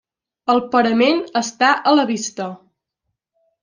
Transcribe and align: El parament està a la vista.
El 0.53 0.61
parament 0.75 1.21
està 1.43 1.71
a 1.93 1.97
la 2.01 2.09
vista. 2.15 2.53